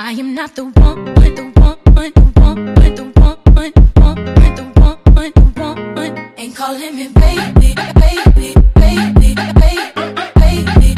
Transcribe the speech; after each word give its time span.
I 0.00 0.10
am 0.14 0.34
not 0.34 0.56
the 0.56 0.64
one, 0.64 0.72
the 0.72 1.12
one, 1.12 1.34
the 1.36 1.42
one, 1.54 2.12
the 2.12 2.22
one, 2.40 2.74
the 2.74 3.04
one, 3.14 3.44
the 3.44 4.62
one, 5.14 5.32
the 5.32 5.82
one. 5.94 6.32
Ain't 6.36 6.56
calling 6.56 6.96
me 6.96 7.08
baby, 7.08 7.74
baby, 7.94 8.54
baby, 8.74 9.34
baby, 9.34 9.34
baby. 9.54 10.94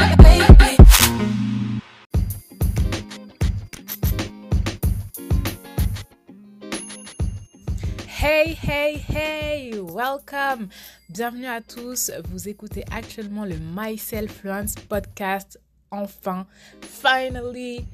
Hey, 8.07 8.53
hey, 8.53 8.97
hey, 8.97 9.79
welcome. 9.79 10.69
Bienvenue 11.09 11.45
à 11.45 11.61
tous. 11.61 12.11
Vous 12.29 12.49
écoutez 12.49 12.83
actuellement 12.91 13.45
le 13.45 13.57
Myself 13.59 14.39
Fluence 14.41 14.73
podcast. 14.89 15.59
Enfin, 15.91 16.47
finally, 16.81 17.85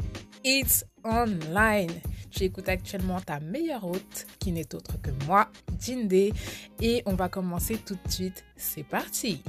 it's 0.43 0.85
online. 1.03 1.91
Tu 2.31 2.43
écoutes 2.43 2.69
actuellement 2.69 3.21
ta 3.21 3.39
meilleure 3.39 3.85
hôte, 3.85 4.25
qui 4.39 4.51
n'est 4.51 4.73
autre 4.73 4.99
que 5.01 5.11
moi, 5.25 5.49
Jinde, 5.79 6.33
et 6.81 7.03
on 7.05 7.13
va 7.13 7.29
commencer 7.29 7.77
tout 7.77 7.97
de 8.03 8.11
suite. 8.11 8.43
C'est 8.55 8.83
parti. 8.83 9.43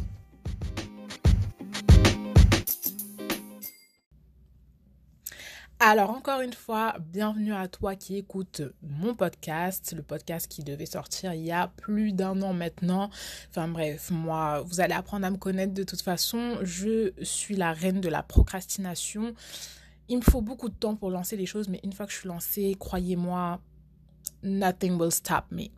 Alors 5.81 6.11
encore 6.11 6.41
une 6.41 6.53
fois, 6.53 6.95
bienvenue 7.13 7.53
à 7.53 7.69
toi 7.69 7.95
qui 7.95 8.17
écoute 8.17 8.63
mon 8.81 9.15
podcast, 9.15 9.93
le 9.95 10.03
podcast 10.03 10.49
qui 10.49 10.63
devait 10.63 10.87
sortir 10.87 11.35
il 11.35 11.43
y 11.43 11.53
a 11.53 11.69
plus 11.77 12.13
d'un 12.13 12.41
an 12.41 12.55
maintenant. 12.55 13.11
Enfin 13.51 13.69
bref, 13.69 14.11
moi, 14.11 14.63
vous 14.63 14.81
allez 14.81 14.95
apprendre 14.95 15.27
à 15.27 15.31
me 15.31 15.37
connaître 15.37 15.75
de 15.75 15.83
toute 15.83 16.01
façon. 16.01 16.59
Je 16.63 17.13
suis 17.23 17.57
la 17.57 17.73
reine 17.73 18.01
de 18.01 18.09
la 18.09 18.23
procrastination. 18.23 19.35
Il 20.09 20.19
me 20.19 20.23
faut 20.23 20.43
beaucoup 20.43 20.69
de 20.69 20.75
temps 20.75 20.97
pour 20.97 21.11
lancer 21.11 21.37
les 21.37 21.47
choses, 21.47 21.69
mais 21.69 21.81
une 21.83 21.93
fois 21.93 22.07
que 22.07 22.13
je 22.13 22.19
suis 22.19 22.29
lancée, 22.29 22.77
croyez-moi, 22.79 23.61
nothing 24.43 24.99
will 24.99 25.13
stop 25.13 25.45
me. 25.51 25.69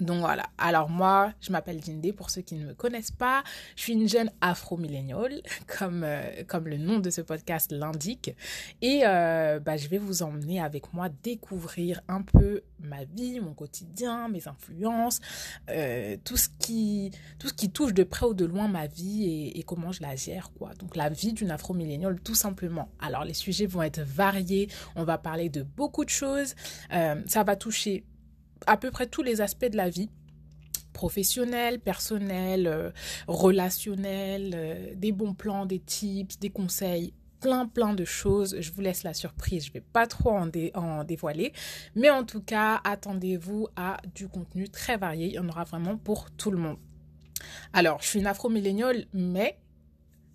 Donc 0.00 0.20
voilà. 0.20 0.44
Alors 0.58 0.88
moi, 0.88 1.32
je 1.40 1.50
m'appelle 1.50 1.82
Jinde 1.82 2.12
pour 2.12 2.30
ceux 2.30 2.42
qui 2.42 2.54
ne 2.54 2.66
me 2.66 2.74
connaissent 2.74 3.10
pas. 3.10 3.42
Je 3.74 3.82
suis 3.82 3.92
une 3.94 4.08
jeune 4.08 4.30
afro-milléniale, 4.40 5.42
comme, 5.78 6.04
euh, 6.04 6.44
comme 6.46 6.68
le 6.68 6.76
nom 6.76 6.98
de 7.00 7.10
ce 7.10 7.20
podcast 7.20 7.72
l'indique. 7.72 8.34
Et 8.80 9.02
euh, 9.04 9.58
bah, 9.58 9.76
je 9.76 9.88
vais 9.88 9.98
vous 9.98 10.22
emmener 10.22 10.60
avec 10.60 10.92
moi 10.92 11.08
découvrir 11.22 12.00
un 12.08 12.22
peu 12.22 12.62
ma 12.80 13.04
vie, 13.04 13.40
mon 13.40 13.54
quotidien, 13.54 14.28
mes 14.28 14.46
influences, 14.46 15.20
euh, 15.70 16.16
tout, 16.24 16.36
ce 16.36 16.48
qui, 16.60 17.10
tout 17.40 17.48
ce 17.48 17.54
qui 17.54 17.70
touche 17.70 17.92
de 17.92 18.04
près 18.04 18.26
ou 18.26 18.34
de 18.34 18.44
loin 18.44 18.68
ma 18.68 18.86
vie 18.86 19.52
et, 19.54 19.62
comment 19.64 19.90
je 19.90 20.00
la 20.02 20.14
gère. 20.14 20.50
quoi. 20.58 20.72
Donc 20.74 20.96
la 20.96 21.08
vie 21.08 21.32
d'une 21.32 21.50
afro-milléniale, 21.50 22.20
tout 22.20 22.36
simplement. 22.36 22.88
Alors 23.00 23.24
les 23.24 23.34
sujets 23.34 23.66
vont 23.66 23.82
être 23.82 24.00
variés. 24.00 24.68
On 24.94 25.04
va 25.04 25.18
parler 25.18 25.48
de 25.48 25.62
beaucoup 25.62 26.04
de 26.04 26.10
choses. 26.10 26.54
Ça 26.90 27.44
va 27.44 27.56
toucher 27.56 28.04
à 28.66 28.76
peu 28.76 28.90
près 28.90 29.06
tous 29.06 29.22
les 29.22 29.40
aspects 29.40 29.66
de 29.66 29.76
la 29.76 29.88
vie 29.88 30.10
professionnel, 30.92 31.78
personnel, 31.78 32.66
euh, 32.66 32.90
relationnel, 33.28 34.52
euh, 34.56 34.94
des 34.96 35.12
bons 35.12 35.32
plans, 35.32 35.64
des 35.64 35.78
tips, 35.78 36.40
des 36.40 36.50
conseils, 36.50 37.12
plein 37.40 37.66
plein 37.66 37.94
de 37.94 38.04
choses. 38.04 38.56
Je 38.58 38.72
vous 38.72 38.80
laisse 38.80 39.04
la 39.04 39.14
surprise, 39.14 39.66
je 39.66 39.72
vais 39.72 39.80
pas 39.80 40.08
trop 40.08 40.32
en 40.32 41.04
dévoiler, 41.04 41.52
mais 41.94 42.10
en 42.10 42.24
tout 42.24 42.42
cas, 42.42 42.80
attendez-vous 42.82 43.68
à 43.76 43.98
du 44.14 44.26
contenu 44.26 44.68
très 44.68 44.96
varié, 44.96 45.26
il 45.26 45.32
y 45.34 45.38
en 45.38 45.48
aura 45.48 45.62
vraiment 45.62 45.96
pour 45.96 46.32
tout 46.32 46.50
le 46.50 46.58
monde. 46.58 46.78
Alors, 47.72 48.02
je 48.02 48.08
suis 48.08 48.18
une 48.18 48.26
afro-milléniale, 48.26 49.06
mais 49.12 49.56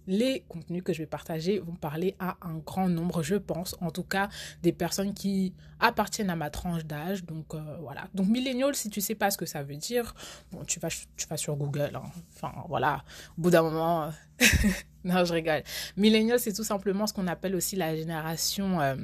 les 0.08 0.44
contenus 0.48 0.84
que 0.84 0.94
je 0.94 1.00
vais 1.00 1.08
partager 1.08 1.60
vont 1.60 1.76
parler 1.76 2.16
à 2.20 2.38
un 2.42 2.58
grand 2.58 2.90
nombre, 2.90 3.24
je 3.24 3.36
pense, 3.36 3.76
en 3.82 3.92
tout 3.92 4.04
cas 4.04 4.30
des 4.62 4.74
personnes 4.74 5.14
qui 5.14 5.54
appartiennent 5.80 6.30
à 6.30 6.36
ma 6.36 6.50
tranche 6.50 6.86
d'âge. 6.86 7.24
Donc 7.26 7.54
euh, 7.54 7.78
voilà. 7.82 8.08
Donc 8.14 8.28
millennial, 8.28 8.76
si 8.76 8.90
tu 8.90 9.02
sais 9.02 9.16
pas 9.16 9.32
ce 9.32 9.38
que 9.38 9.46
ça 9.46 9.64
veut 9.64 9.76
dire, 9.76 10.14
bon, 10.52 10.64
tu 10.66 10.80
vas, 10.80 10.90
tu 10.90 11.28
vas 11.28 11.38
sur 11.38 11.56
Google. 11.56 11.92
Hein. 11.96 12.04
Enfin 12.36 12.54
voilà. 12.68 13.04
Au 13.38 13.42
bout 13.42 13.50
d'un 13.50 13.64
moment, 13.64 14.04
euh, 14.04 14.10
non, 15.04 15.24
je 15.26 15.34
rigole. 15.34 15.64
Millennial, 15.98 16.40
c'est 16.40 16.54
tout 16.54 16.64
simplement 16.64 17.08
ce 17.08 17.14
qu'on 17.14 17.28
appelle 17.28 17.56
aussi 17.56 17.76
la 17.76 17.96
génération 17.96 18.82
euh, 18.82 18.96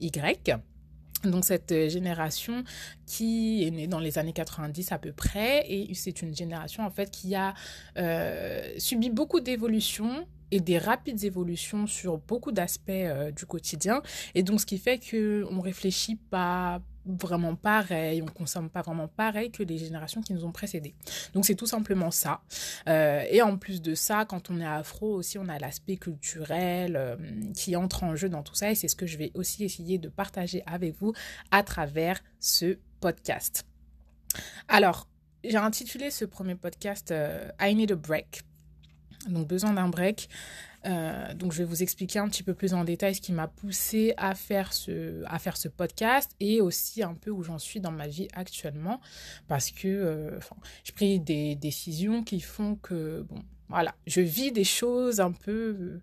Y. 0.00 0.56
Donc 1.24 1.44
cette 1.44 1.88
génération 1.88 2.62
qui 3.04 3.66
est 3.66 3.72
née 3.72 3.88
dans 3.88 3.98
les 3.98 4.18
années 4.18 4.32
90 4.32 4.92
à 4.92 4.98
peu 4.98 5.10
près 5.10 5.64
et 5.68 5.92
c'est 5.94 6.22
une 6.22 6.32
génération 6.32 6.86
en 6.86 6.90
fait 6.90 7.10
qui 7.10 7.34
a 7.34 7.54
subi 8.78 9.10
beaucoup 9.10 9.40
d'évolutions 9.40 10.28
et 10.50 10.60
des 10.60 10.78
rapides 10.78 11.24
évolutions 11.24 11.86
sur 11.86 12.18
beaucoup 12.18 12.52
d'aspects 12.52 12.90
euh, 12.90 13.30
du 13.30 13.46
quotidien 13.46 14.02
et 14.34 14.42
donc 14.42 14.60
ce 14.60 14.66
qui 14.66 14.78
fait 14.78 14.98
que 14.98 15.46
on 15.50 15.60
réfléchit 15.60 16.16
pas 16.16 16.80
vraiment 17.06 17.54
pareil, 17.54 18.20
on 18.22 18.26
consomme 18.26 18.68
pas 18.68 18.82
vraiment 18.82 19.08
pareil 19.08 19.50
que 19.50 19.62
les 19.62 19.78
générations 19.78 20.20
qui 20.20 20.34
nous 20.34 20.44
ont 20.44 20.52
précédés. 20.52 20.94
Donc 21.32 21.46
c'est 21.46 21.54
tout 21.54 21.66
simplement 21.66 22.10
ça. 22.10 22.42
Euh, 22.86 23.24
et 23.30 23.40
en 23.40 23.56
plus 23.56 23.80
de 23.80 23.94
ça, 23.94 24.26
quand 24.26 24.50
on 24.50 24.60
est 24.60 24.66
afro 24.66 25.14
aussi, 25.14 25.38
on 25.38 25.48
a 25.48 25.58
l'aspect 25.58 25.96
culturel 25.96 26.96
euh, 26.96 27.16
qui 27.54 27.76
entre 27.76 28.04
en 28.04 28.14
jeu 28.14 28.28
dans 28.28 28.42
tout 28.42 28.54
ça 28.54 28.70
et 28.70 28.74
c'est 28.74 28.88
ce 28.88 28.96
que 28.96 29.06
je 29.06 29.16
vais 29.16 29.30
aussi 29.34 29.64
essayer 29.64 29.96
de 29.98 30.08
partager 30.08 30.62
avec 30.66 30.96
vous 31.00 31.14
à 31.50 31.62
travers 31.62 32.20
ce 32.40 32.78
podcast. 33.00 33.66
Alors, 34.68 35.08
j'ai 35.44 35.56
intitulé 35.56 36.10
ce 36.10 36.24
premier 36.24 36.56
podcast 36.56 37.14
I 37.60 37.74
Need 37.74 37.92
a 37.92 37.96
Break. 37.96 38.42
Donc 39.28 39.46
besoin 39.46 39.72
d'un 39.72 39.88
break. 39.88 40.28
Euh, 40.86 41.34
donc 41.34 41.52
je 41.52 41.58
vais 41.58 41.64
vous 41.64 41.82
expliquer 41.82 42.20
un 42.20 42.28
petit 42.28 42.44
peu 42.44 42.54
plus 42.54 42.72
en 42.72 42.84
détail 42.84 43.14
ce 43.14 43.20
qui 43.20 43.32
m'a 43.32 43.48
poussé 43.48 44.14
à 44.16 44.34
faire 44.34 44.72
ce 44.72 45.24
à 45.26 45.38
faire 45.40 45.56
ce 45.56 45.66
podcast 45.66 46.30
et 46.38 46.60
aussi 46.60 47.02
un 47.02 47.14
peu 47.14 47.30
où 47.30 47.42
j'en 47.42 47.58
suis 47.58 47.80
dans 47.80 47.90
ma 47.90 48.06
vie 48.06 48.28
actuellement. 48.32 49.00
Parce 49.48 49.70
que 49.70 49.88
euh, 49.88 50.38
j'ai 50.84 50.92
pris 50.92 51.20
des 51.20 51.56
décisions 51.56 52.22
qui 52.22 52.40
font 52.40 52.76
que 52.76 53.22
bon 53.28 53.42
voilà 53.68 53.94
je 54.06 54.20
vis 54.20 54.52
des 54.52 54.64
choses 54.64 55.20
un 55.20 55.32
peu 55.32 55.76
euh, 55.80 56.02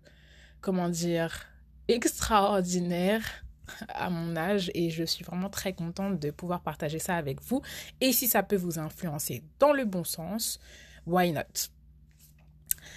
comment 0.60 0.90
dire 0.90 1.46
extraordinaires 1.88 3.44
à 3.88 4.10
mon 4.10 4.36
âge 4.36 4.70
et 4.74 4.90
je 4.90 5.04
suis 5.04 5.24
vraiment 5.24 5.48
très 5.48 5.72
contente 5.72 6.20
de 6.20 6.30
pouvoir 6.30 6.60
partager 6.60 6.98
ça 6.98 7.16
avec 7.16 7.42
vous. 7.42 7.62
Et 8.00 8.12
si 8.12 8.28
ça 8.28 8.42
peut 8.42 8.56
vous 8.56 8.78
influencer 8.78 9.42
dans 9.58 9.72
le 9.72 9.86
bon 9.86 10.04
sens 10.04 10.60
why 11.06 11.32
not? 11.32 11.70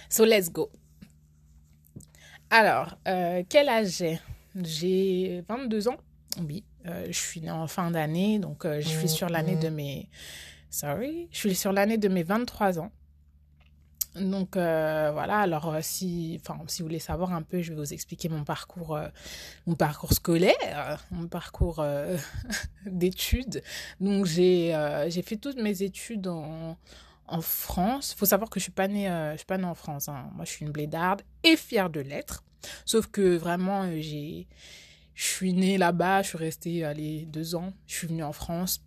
So 0.08 0.24
let's 0.24 0.50
go 0.50 0.70
alors, 2.52 2.98
euh, 3.06 3.44
quel 3.48 3.68
âge 3.68 3.98
j'ai? 3.98 4.20
J'ai 4.60 5.44
22 5.48 5.86
ans. 5.86 5.96
Oui, 6.48 6.64
euh, 6.86 7.06
je 7.06 7.16
suis 7.16 7.40
née 7.40 7.50
en 7.50 7.68
fin 7.68 7.92
d'année, 7.92 8.40
donc 8.40 8.64
euh, 8.64 8.80
je 8.80 8.88
suis 8.88 9.08
sur 9.08 9.28
l'année 9.28 9.54
de 9.54 9.68
mes... 9.68 10.08
Sorry, 10.68 11.28
je 11.30 11.38
suis 11.38 11.54
sur 11.54 11.72
l'année 11.72 11.96
de 11.96 12.08
mes 12.08 12.24
23 12.24 12.80
ans. 12.80 12.90
Donc 14.16 14.56
euh, 14.56 15.10
voilà, 15.12 15.38
alors 15.38 15.76
si, 15.82 16.40
enfin, 16.40 16.60
si 16.66 16.82
vous 16.82 16.88
voulez 16.88 16.98
savoir 16.98 17.32
un 17.32 17.42
peu, 17.42 17.62
je 17.62 17.70
vais 17.70 17.76
vous 17.76 17.92
expliquer 17.92 18.28
mon 18.28 18.42
parcours, 18.42 18.96
euh, 18.96 19.06
mon 19.68 19.76
parcours 19.76 20.12
scolaire, 20.12 21.06
mon 21.12 21.28
parcours 21.28 21.84
d'études. 22.86 23.62
Donc 24.00 24.26
j'ai 24.26 24.74
j'ai 25.08 25.22
fait 25.22 25.36
toutes 25.36 25.58
mes 25.58 25.82
études 25.82 26.26
en, 26.26 26.76
en 27.30 27.40
France. 27.40 28.14
Faut 28.16 28.26
savoir 28.26 28.50
que 28.50 28.60
je 28.60 28.64
suis 28.64 28.72
pas 28.72 28.88
née, 28.88 29.08
euh, 29.08 29.32
je 29.32 29.38
suis 29.38 29.46
pas 29.46 29.58
née 29.58 29.64
en 29.64 29.74
France. 29.74 30.08
Hein. 30.08 30.30
Moi, 30.34 30.44
je 30.44 30.50
suis 30.50 30.64
une 30.64 30.72
blédarde 30.72 31.22
et 31.44 31.56
fière 31.56 31.90
de 31.90 32.00
l'être. 32.00 32.44
Sauf 32.84 33.06
que 33.06 33.36
vraiment, 33.36 33.84
euh, 33.84 34.00
j'ai, 34.00 34.46
je 35.14 35.24
suis 35.24 35.54
née 35.54 35.78
là-bas. 35.78 36.22
Je 36.22 36.28
suis 36.28 36.38
restée 36.38 36.84
allez, 36.84 37.24
deux 37.26 37.54
ans. 37.54 37.72
Je 37.86 37.94
suis 37.94 38.06
venue 38.08 38.24
en 38.24 38.32
France. 38.32 38.82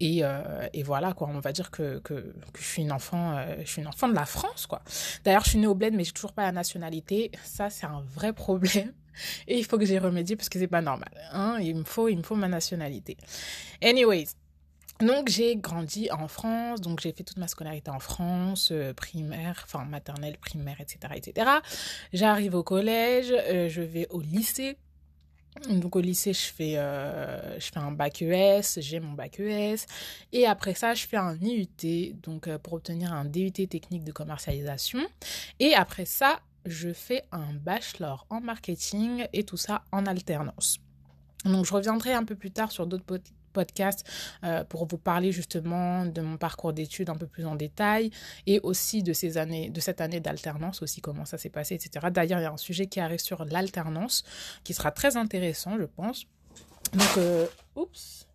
Et, 0.00 0.24
euh, 0.24 0.66
et, 0.72 0.82
voilà 0.82 1.12
quoi, 1.12 1.28
on 1.28 1.38
va 1.38 1.52
dire 1.52 1.70
que, 1.70 2.00
que, 2.00 2.34
je 2.58 2.64
suis 2.64 2.82
une 2.82 2.90
enfant, 2.90 3.40
je 3.60 3.70
suis 3.70 3.82
une 3.82 3.86
enfant 3.86 4.08
de 4.08 4.14
la 4.14 4.26
France 4.26 4.66
quoi. 4.66 4.82
D'ailleurs, 5.22 5.44
je 5.44 5.50
suis 5.50 5.60
née 5.60 5.68
au 5.68 5.76
bled, 5.76 5.94
mais 5.94 6.02
j'ai 6.02 6.10
toujours 6.10 6.32
pas 6.32 6.42
la 6.42 6.50
nationalité. 6.50 7.30
Ça, 7.44 7.70
c'est 7.70 7.86
un 7.86 8.00
vrai 8.00 8.32
problème. 8.32 8.92
Et 9.46 9.58
il 9.58 9.64
faut 9.64 9.78
que 9.78 9.84
j'y 9.84 9.98
remédie 9.98 10.36
parce 10.36 10.48
que 10.48 10.58
c'est 10.58 10.66
pas 10.66 10.80
normal. 10.80 11.10
Hein 11.32 11.58
il 11.60 11.76
me 11.76 11.84
faut, 11.84 12.08
il 12.08 12.16
me 12.16 12.22
faut 12.22 12.34
ma 12.34 12.48
nationalité. 12.48 13.16
Anyways, 13.82 14.28
donc 15.02 15.28
j'ai 15.28 15.56
grandi 15.56 16.10
en 16.10 16.28
France, 16.28 16.80
donc 16.80 17.00
j'ai 17.00 17.12
fait 17.12 17.24
toute 17.24 17.36
ma 17.36 17.48
scolarité 17.48 17.90
en 17.90 17.98
France, 17.98 18.70
euh, 18.72 18.92
primaire, 18.94 19.62
enfin 19.64 19.84
maternelle, 19.84 20.38
primaire, 20.38 20.80
etc., 20.80 21.14
etc. 21.16 21.50
J'arrive 22.12 22.54
au 22.54 22.62
collège, 22.62 23.32
euh, 23.32 23.68
je 23.68 23.82
vais 23.82 24.06
au 24.10 24.20
lycée. 24.20 24.78
Donc 25.68 25.96
au 25.96 26.00
lycée, 26.00 26.32
je 26.32 26.46
fais, 26.46 26.78
euh, 26.78 27.60
je 27.60 27.66
fais 27.66 27.78
un 27.78 27.92
bac 27.92 28.22
ES, 28.22 28.80
j'ai 28.80 29.00
mon 29.00 29.12
bac 29.12 29.38
ES. 29.38 29.84
Et 30.32 30.46
après 30.46 30.72
ça, 30.74 30.94
je 30.94 31.06
fais 31.06 31.18
un 31.18 31.36
IUT, 31.36 32.14
donc 32.22 32.48
pour 32.58 32.74
obtenir 32.74 33.12
un 33.12 33.26
DUT 33.26 33.50
technique 33.50 34.04
de 34.04 34.12
commercialisation. 34.12 35.00
Et 35.58 35.74
après 35.74 36.06
ça, 36.06 36.40
je 36.64 36.92
fais 36.92 37.24
un 37.32 37.52
bachelor 37.52 38.26
en 38.30 38.40
marketing 38.40 39.26
et 39.32 39.44
tout 39.44 39.56
ça 39.58 39.84
en 39.92 40.06
alternance. 40.06 40.78
Donc 41.44 41.66
je 41.66 41.74
reviendrai 41.74 42.12
un 42.12 42.24
peu 42.24 42.36
plus 42.36 42.50
tard 42.50 42.72
sur 42.72 42.86
d'autres 42.86 43.04
podcast 43.52 44.04
euh, 44.44 44.64
pour 44.64 44.86
vous 44.86 44.98
parler 44.98 45.32
justement 45.32 46.04
de 46.06 46.20
mon 46.20 46.36
parcours 46.36 46.72
d'études 46.72 47.10
un 47.10 47.14
peu 47.14 47.26
plus 47.26 47.46
en 47.46 47.54
détail 47.54 48.10
et 48.46 48.60
aussi 48.62 49.02
de 49.02 49.12
ces 49.12 49.38
années, 49.38 49.70
de 49.70 49.80
cette 49.80 50.00
année 50.00 50.20
d'alternance 50.20 50.82
aussi, 50.82 51.00
comment 51.00 51.24
ça 51.24 51.38
s'est 51.38 51.50
passé, 51.50 51.74
etc. 51.74 52.08
D'ailleurs, 52.10 52.40
il 52.40 52.42
y 52.42 52.46
a 52.46 52.52
un 52.52 52.56
sujet 52.56 52.86
qui 52.86 53.00
arrive 53.00 53.20
sur 53.20 53.44
l'alternance 53.44 54.24
qui 54.64 54.74
sera 54.74 54.90
très 54.90 55.16
intéressant, 55.16 55.78
je 55.78 55.84
pense. 55.84 56.26
Donc, 56.92 57.16
euh, 57.18 57.46
oups, 57.76 58.26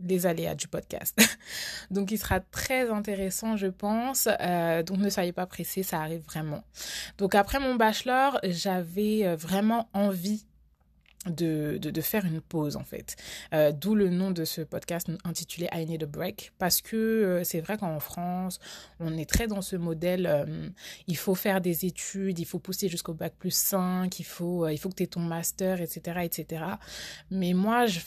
les 0.00 0.26
aléas 0.26 0.54
du 0.54 0.68
podcast. 0.68 1.18
donc, 1.90 2.10
il 2.10 2.18
sera 2.18 2.40
très 2.40 2.90
intéressant, 2.90 3.56
je 3.56 3.68
pense. 3.68 4.28
Euh, 4.40 4.82
donc, 4.82 4.98
ne 4.98 5.10
soyez 5.10 5.32
pas 5.32 5.46
pressés, 5.46 5.82
ça 5.82 6.00
arrive 6.00 6.22
vraiment. 6.22 6.64
Donc, 7.18 7.34
après 7.34 7.58
mon 7.58 7.74
bachelor, 7.74 8.38
j'avais 8.44 9.34
vraiment 9.36 9.88
envie 9.94 10.44
de, 11.26 11.78
de, 11.78 12.00
faire 12.00 12.24
une 12.24 12.40
pause 12.40 12.76
en 12.76 12.84
fait. 12.84 13.16
Euh, 13.54 13.72
D'où 13.72 13.94
le 13.94 14.10
nom 14.10 14.30
de 14.30 14.44
ce 14.44 14.60
podcast 14.60 15.08
intitulé 15.24 15.68
I 15.72 15.86
Need 15.86 16.02
a 16.02 16.06
Break 16.06 16.52
parce 16.58 16.80
que 16.80 16.96
euh, 16.96 17.44
c'est 17.44 17.60
vrai 17.60 17.78
qu'en 17.78 18.00
France, 18.00 18.58
on 18.98 19.16
est 19.16 19.28
très 19.28 19.46
dans 19.46 19.62
ce 19.62 19.76
modèle, 19.76 20.26
euh, 20.26 20.68
il 21.06 21.16
faut 21.16 21.34
faire 21.34 21.60
des 21.60 21.86
études, 21.86 22.38
il 22.38 22.44
faut 22.44 22.58
pousser 22.58 22.88
jusqu'au 22.88 23.14
bac 23.14 23.34
plus 23.38 23.54
5, 23.54 24.18
il 24.18 24.24
faut, 24.24 24.68
il 24.68 24.78
faut 24.78 24.88
que 24.88 24.96
tu 24.96 25.02
aies 25.04 25.08
ton 25.08 25.20
master, 25.20 25.80
etc. 25.80 26.20
etc. 26.24 26.64
Mais 27.30 27.52
moi, 27.52 27.86
je, 27.86 28.00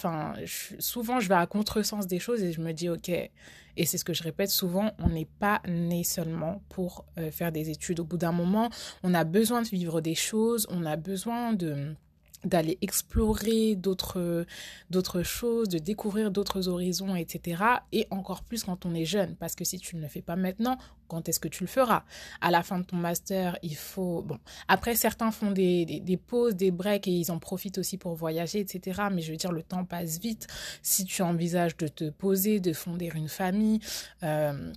je, 0.44 0.76
souvent, 0.80 1.20
je 1.20 1.30
vais 1.30 1.36
à 1.36 1.46
contresens 1.46 2.08
des 2.08 2.20
choses 2.20 2.44
et 2.44 2.52
je 2.52 2.60
me 2.60 2.74
dis, 2.74 2.90
ok, 2.90 3.10
et 3.10 3.86
c'est 3.86 3.98
ce 3.98 4.06
que 4.06 4.14
je 4.14 4.24
répète 4.24 4.50
souvent, 4.50 4.92
on 5.00 5.10
n'est 5.10 5.28
pas 5.40 5.62
né 5.68 6.04
seulement 6.04 6.62
pour 6.70 7.06
faire 7.32 7.52
des 7.52 7.70
études. 7.70 8.00
Au 8.00 8.06
bout 8.06 8.18
d'un 8.18 8.32
moment, 8.32 8.70
on 9.04 9.14
a 9.14 9.26
besoin 9.26 9.62
de 9.62 9.68
vivre 9.68 10.00
des 10.00 10.16
choses, 10.16 10.66
on 10.70 10.86
a 10.86 10.96
besoin 10.96 11.52
de 11.52 11.94
d'aller 12.44 12.78
explorer 12.82 13.76
d'autres 13.76 14.46
d'autres 14.90 15.24
choses, 15.24 15.70
de 15.70 15.80
découvrir 15.80 16.32
d'autres 16.32 16.68
horizons, 16.68 17.16
etc. 17.16 17.64
Et 17.92 18.08
encore 18.12 18.44
plus 18.44 18.64
quand 18.64 18.86
on 18.86 18.94
est 18.94 19.06
jeune, 19.06 19.36
parce 19.36 19.56
que 19.56 19.64
si 19.64 19.80
tu 19.80 19.96
ne 19.96 20.02
le 20.02 20.08
fais 20.08 20.22
pas 20.22 20.36
maintenant, 20.36 20.78
quand 21.08 21.30
est-ce 21.30 21.40
que 21.40 21.48
tu 21.48 21.64
le 21.64 21.68
feras? 21.68 22.04
À 22.42 22.52
la 22.52 22.64
fin 22.64 22.80
de 22.80 22.86
ton 22.86 22.98
master, 22.98 23.58
il 23.62 23.76
faut... 23.76 24.22
Bon, 24.24 24.40
après, 24.68 24.96
certains 24.96 25.32
font 25.32 25.52
des, 25.52 25.86
des, 25.86 26.18
pauses, 26.18 26.56
des 26.56 26.72
breaks, 26.72 27.08
et 27.08 27.12
ils 27.12 27.32
en 27.32 27.40
profitent 27.40 27.78
aussi 27.78 27.98
pour 27.98 28.16
voyager, 28.16 28.60
etc. 28.60 29.04
Mais 29.12 29.22
je 29.22 29.32
veux 29.32 29.38
dire, 29.38 29.52
le 29.52 29.64
temps 29.64 29.86
passe 29.86 30.20
vite. 30.20 30.48
Si 30.82 31.06
tu 31.06 31.22
envisages 31.22 31.78
de 31.78 31.88
te 31.88 32.10
poser, 32.10 32.60
de 32.60 32.74
fonder 32.74 33.12
une 33.16 33.30
famille... 33.30 33.80
Euh, 34.24 34.72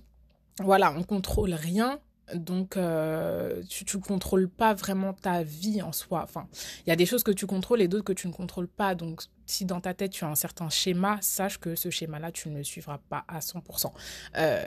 voilà, 0.61 0.93
on 0.97 1.03
contrôle 1.03 1.53
rien, 1.53 1.99
donc, 2.35 2.77
euh, 2.77 3.61
tu 3.67 3.97
ne 3.97 4.01
contrôles 4.01 4.49
pas 4.49 4.73
vraiment 4.73 5.13
ta 5.13 5.43
vie 5.43 5.81
en 5.81 5.91
soi. 5.91 6.21
Enfin, 6.23 6.47
il 6.85 6.89
y 6.89 6.93
a 6.93 6.95
des 6.95 7.05
choses 7.05 7.23
que 7.23 7.31
tu 7.31 7.45
contrôles 7.45 7.81
et 7.81 7.87
d'autres 7.87 8.03
que 8.03 8.13
tu 8.13 8.27
ne 8.27 8.33
contrôles 8.33 8.67
pas. 8.67 8.95
Donc, 8.95 9.21
si 9.45 9.65
dans 9.65 9.81
ta 9.81 9.93
tête, 9.93 10.11
tu 10.11 10.25
as 10.25 10.27
un 10.27 10.35
certain 10.35 10.69
schéma, 10.69 11.17
sache 11.21 11.57
que 11.57 11.75
ce 11.75 11.89
schéma-là, 11.89 12.31
tu 12.31 12.49
ne 12.49 12.57
le 12.57 12.63
suivras 12.63 12.99
pas 13.09 13.25
à 13.27 13.39
100%. 13.39 13.91
Il 13.91 13.93
euh, 14.37 14.63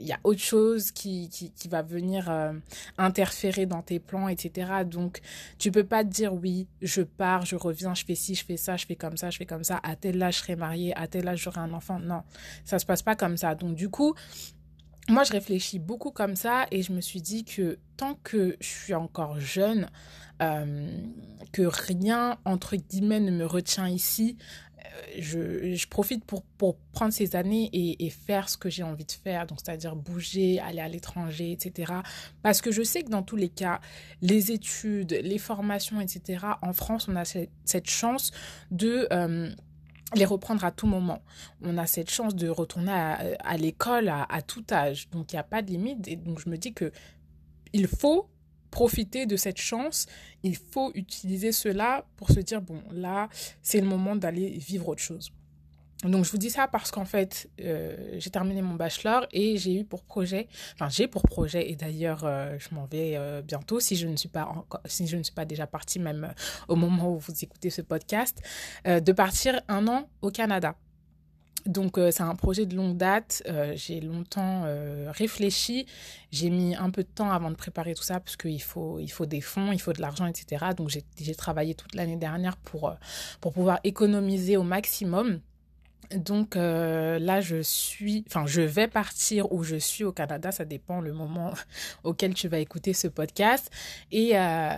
y 0.00 0.12
a 0.12 0.20
autre 0.22 0.40
chose 0.40 0.92
qui 0.92 1.50
va 1.68 1.82
venir 1.82 2.30
euh, 2.30 2.52
interférer 2.98 3.66
dans 3.66 3.82
tes 3.82 3.98
plans, 3.98 4.28
etc. 4.28 4.84
Donc, 4.84 5.20
tu 5.58 5.72
peux 5.72 5.84
pas 5.84 6.04
te 6.04 6.10
dire, 6.10 6.32
oui, 6.34 6.68
je 6.82 7.02
pars, 7.02 7.44
je 7.44 7.56
reviens, 7.56 7.94
je 7.94 8.04
fais 8.04 8.14
ci, 8.14 8.34
je 8.34 8.44
fais 8.44 8.56
ça, 8.56 8.76
je 8.76 8.86
fais 8.86 8.96
comme 8.96 9.16
ça, 9.16 9.30
je 9.30 9.38
fais 9.38 9.46
comme 9.46 9.64
ça. 9.64 9.80
À 9.82 9.96
tel 9.96 10.22
âge, 10.22 10.36
je 10.36 10.40
serai 10.40 10.56
mariée. 10.56 10.96
À 10.96 11.08
tel 11.08 11.26
âge, 11.26 11.40
j'aurai 11.40 11.60
un 11.60 11.72
enfant. 11.72 11.98
Non, 11.98 12.22
ça 12.64 12.78
se 12.78 12.86
passe 12.86 13.02
pas 13.02 13.16
comme 13.16 13.36
ça. 13.36 13.54
Donc, 13.54 13.74
du 13.74 13.88
coup, 13.88 14.14
moi, 15.08 15.24
je 15.24 15.32
réfléchis 15.32 15.78
beaucoup 15.78 16.10
comme 16.10 16.36
ça 16.36 16.66
et 16.70 16.82
je 16.82 16.92
me 16.92 17.00
suis 17.00 17.20
dit 17.20 17.44
que 17.44 17.78
tant 17.96 18.14
que 18.22 18.56
je 18.60 18.66
suis 18.66 18.94
encore 18.94 19.40
jeune, 19.40 19.88
euh, 20.42 20.90
que 21.52 21.62
rien, 21.62 22.38
entre 22.44 22.76
guillemets, 22.76 23.20
ne 23.20 23.30
me 23.30 23.46
retient 23.46 23.88
ici, 23.88 24.36
je, 25.18 25.74
je 25.74 25.86
profite 25.88 26.24
pour, 26.24 26.44
prendre 26.92 27.12
ces 27.12 27.36
années 27.36 27.68
et, 27.72 28.10
faire 28.10 28.48
ce 28.48 28.56
que 28.56 28.70
j'ai 28.70 28.82
envie 28.82 29.04
de 29.04 29.12
faire, 29.12 29.46
donc 29.46 29.58
c'est-à-dire 29.62 29.94
bouger, 29.94 30.58
aller 30.60 30.80
à 30.80 30.88
l'étranger, 30.88 31.52
etc. 31.52 31.92
Parce 32.42 32.60
que 32.60 32.72
je 32.72 32.82
sais 32.82 33.02
que 33.02 33.10
dans 33.10 33.22
tous 33.22 33.36
les 33.36 33.48
cas, 33.48 33.80
les 34.22 34.52
études, 34.52 35.12
les 35.22 35.38
formations, 35.38 36.00
etc., 36.00 36.46
en 36.62 36.72
France, 36.72 37.08
on 37.08 37.16
a 37.16 37.24
cette, 37.24 37.50
cette 37.64 37.88
chance 37.88 38.32
de... 38.70 39.06
Euh, 39.12 39.50
les 40.14 40.24
reprendre 40.24 40.64
à 40.64 40.70
tout 40.70 40.86
moment. 40.86 41.22
On 41.62 41.78
a 41.78 41.86
cette 41.86 42.10
chance 42.10 42.34
de 42.34 42.48
retourner 42.48 42.92
à, 42.92 43.18
à 43.40 43.56
l'école 43.56 44.08
à, 44.08 44.24
à, 44.24 44.42
tout 44.42 44.64
âge. 44.70 45.10
Donc, 45.10 45.32
il 45.32 45.36
n'y 45.36 45.40
a 45.40 45.44
pas 45.44 45.62
de 45.62 45.70
limite. 45.70 46.06
Et 46.08 46.16
donc, 46.16 46.38
je 46.38 46.48
me 46.48 46.56
dis 46.56 46.72
que 46.72 46.92
il 47.72 47.88
faut 47.88 48.28
profiter 48.70 49.26
de 49.26 49.36
cette 49.36 49.58
chance. 49.58 50.06
Il 50.42 50.56
faut 50.56 50.92
utiliser 50.94 51.50
cela 51.50 52.06
pour 52.16 52.30
se 52.30 52.40
dire, 52.40 52.60
bon, 52.62 52.82
là, 52.92 53.28
c'est 53.62 53.80
le 53.80 53.86
moment 53.86 54.16
d'aller 54.16 54.58
vivre 54.58 54.88
autre 54.88 55.02
chose. 55.02 55.32
Donc 56.04 56.26
je 56.26 56.30
vous 56.30 56.38
dis 56.38 56.50
ça 56.50 56.68
parce 56.68 56.90
qu'en 56.90 57.06
fait, 57.06 57.48
euh, 57.60 57.96
j'ai 58.18 58.30
terminé 58.30 58.60
mon 58.60 58.74
bachelor 58.74 59.26
et 59.32 59.56
j'ai 59.56 59.80
eu 59.80 59.84
pour 59.84 60.04
projet, 60.04 60.46
enfin 60.74 60.90
j'ai 60.90 61.08
pour 61.08 61.22
projet 61.22 61.70
et 61.70 61.76
d'ailleurs 61.76 62.24
euh, 62.24 62.56
je 62.58 62.74
m'en 62.74 62.84
vais 62.84 63.14
euh, 63.16 63.40
bientôt 63.40 63.80
si 63.80 63.96
je 63.96 64.06
ne 64.06 64.16
suis 64.16 64.28
pas 64.28 64.44
encore, 64.44 64.82
si 64.84 65.06
je 65.06 65.16
ne 65.16 65.22
suis 65.22 65.32
pas 65.32 65.46
déjà 65.46 65.66
partie 65.66 65.98
même 65.98 66.34
au 66.68 66.76
moment 66.76 67.12
où 67.12 67.18
vous 67.18 67.32
écoutez 67.42 67.70
ce 67.70 67.80
podcast, 67.80 68.42
de 68.84 69.12
partir 69.12 69.60
un 69.68 69.88
an 69.88 70.08
au 70.20 70.30
Canada. 70.30 70.74
Donc 71.64 71.98
c'est 72.12 72.22
un 72.22 72.34
projet 72.36 72.64
de 72.64 72.76
longue 72.76 72.96
date. 72.96 73.42
J'ai 73.74 74.00
longtemps 74.00 74.64
réfléchi. 75.08 75.86
J'ai 76.30 76.50
mis 76.50 76.76
un 76.76 76.90
peu 76.90 77.02
de 77.02 77.08
temps 77.08 77.30
avant 77.30 77.50
de 77.50 77.56
préparer 77.56 77.94
tout 77.94 78.04
ça 78.04 78.20
parce 78.20 78.36
qu'il 78.36 78.62
faut 78.62 79.00
il 79.00 79.08
faut 79.08 79.26
des 79.26 79.40
fonds, 79.40 79.72
il 79.72 79.80
faut 79.80 79.92
de 79.92 80.00
l'argent, 80.00 80.26
etc. 80.26 80.66
Donc 80.76 80.90
j'ai 80.90 81.34
travaillé 81.34 81.74
toute 81.74 81.94
l'année 81.94 82.16
dernière 82.16 82.56
pour 82.56 82.94
pour 83.40 83.52
pouvoir 83.52 83.80
économiser 83.82 84.56
au 84.56 84.62
maximum. 84.62 85.40
Donc 86.14 86.56
euh, 86.56 87.18
là, 87.18 87.40
je 87.40 87.62
suis, 87.62 88.24
enfin, 88.28 88.46
je 88.46 88.62
vais 88.62 88.88
partir 88.88 89.52
où 89.52 89.62
je 89.62 89.76
suis 89.76 90.04
au 90.04 90.12
Canada. 90.12 90.52
Ça 90.52 90.64
dépend 90.64 91.00
le 91.00 91.12
moment 91.12 91.52
auquel 92.04 92.34
tu 92.34 92.48
vas 92.48 92.58
écouter 92.58 92.92
ce 92.92 93.08
podcast. 93.08 93.70
Et, 94.12 94.38
euh, 94.38 94.70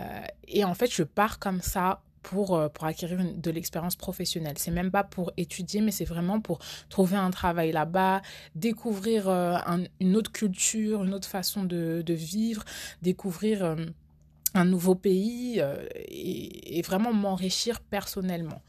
et 0.47 0.65
en 0.65 0.75
fait, 0.75 0.93
je 0.93 1.03
pars 1.03 1.39
comme 1.39 1.61
ça 1.61 2.03
pour, 2.23 2.71
pour 2.73 2.85
acquérir 2.85 3.21
de 3.35 3.51
l'expérience 3.51 3.97
professionnelle. 3.97 4.59
C'est 4.59 4.71
même 4.71 4.91
pas 4.91 5.05
pour 5.05 5.33
étudier, 5.37 5.81
mais 5.81 5.91
c'est 5.91 6.05
vraiment 6.05 6.41
pour 6.41 6.59
trouver 6.89 7.17
un 7.17 7.31
travail 7.31 7.73
là-bas, 7.73 8.23
découvrir 8.55 9.29
euh, 9.29 9.57
un, 9.67 9.85
une 10.01 10.17
autre 10.17 10.33
culture, 10.33 11.05
une 11.05 11.15
autre 11.15 11.29
façon 11.29 11.65
de, 11.65 12.03
vivre, 12.09 12.65
découvrir 13.03 13.65
euh, 13.65 13.77
un 14.55 14.65
nouveau 14.65 14.95
pays 14.95 15.61
euh, 15.61 15.87
et, 15.95 16.83
vraiment 16.83 17.13
m'enrichir 17.13 17.81
personnellement. 17.81 18.63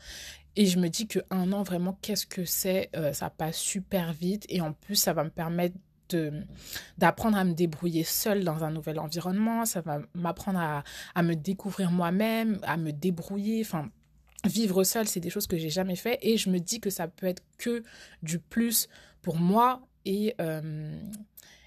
Et 0.59 0.65
je 0.65 0.77
me 0.77 0.89
dis 0.89 1.07
que 1.07 1.19
un 1.31 1.53
an, 1.53 1.63
vraiment, 1.63 1.97
qu'est-ce 2.01 2.27
que 2.27 2.43
c'est 2.43 2.91
Ça 3.13 3.29
passe 3.29 3.57
super 3.57 4.11
vite. 4.11 4.45
Et 4.49 4.59
en 4.59 4.73
plus, 4.73 4.95
ça 4.95 5.13
va 5.13 5.23
me 5.23 5.29
permettre 5.29 5.75
d'apprendre 6.97 7.37
à 7.37 7.43
me 7.43 7.53
débrouiller 7.53 8.03
seule 8.03 8.43
dans 8.43 8.63
un 8.63 8.71
nouvel 8.71 8.99
environnement, 8.99 9.65
ça 9.65 9.81
va 9.81 9.99
m'apprendre 10.13 10.59
à, 10.59 10.83
à 11.15 11.23
me 11.23 11.35
découvrir 11.35 11.91
moi-même, 11.91 12.59
à 12.63 12.77
me 12.77 12.91
débrouiller, 12.91 13.61
enfin 13.61 13.89
vivre 14.45 14.83
seule, 14.83 15.07
c'est 15.07 15.19
des 15.19 15.29
choses 15.29 15.47
que 15.47 15.57
j'ai 15.57 15.69
jamais 15.69 15.95
fait. 15.95 16.17
Et 16.21 16.37
je 16.37 16.49
me 16.49 16.59
dis 16.59 16.79
que 16.79 16.89
ça 16.89 17.07
peut 17.07 17.27
être 17.27 17.43
que 17.57 17.83
du 18.23 18.39
plus 18.39 18.87
pour 19.21 19.37
moi. 19.37 19.81
Et 20.05 20.33
euh, 20.39 20.97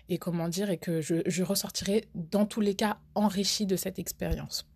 et 0.08 0.18
comment 0.18 0.48
dire 0.48 0.70
et 0.70 0.78
que 0.78 1.00
je, 1.00 1.16
je 1.26 1.42
ressortirai 1.42 2.08
dans 2.14 2.44
tous 2.44 2.60
les 2.60 2.74
cas 2.74 2.98
enrichie 3.14 3.66
de 3.66 3.76
cette 3.76 3.98
expérience. 3.98 4.66